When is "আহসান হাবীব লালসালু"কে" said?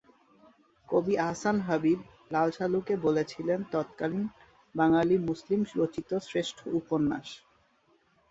1.21-2.95